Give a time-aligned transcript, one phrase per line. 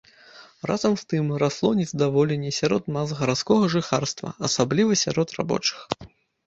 [0.69, 5.89] Разам з тым расло нездаволенне сярод мас гарадскога жыхарства, асабліва сярод рабочых.